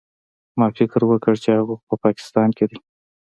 [0.59, 2.77] ما فکر وکړ چې هغه خو په پاکستان کښې دى.